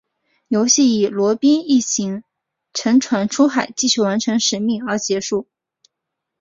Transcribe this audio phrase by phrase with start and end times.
[0.47, 2.23] 游戏以罗宾一行
[2.73, 5.47] 乘船出海继续完成使命而结束。